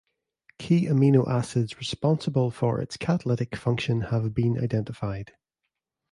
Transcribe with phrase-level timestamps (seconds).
[0.57, 5.33] Key amino acids responsible for its catalytic function have been identified.